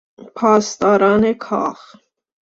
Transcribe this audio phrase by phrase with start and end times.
[0.35, 1.95] پاسداران کاخ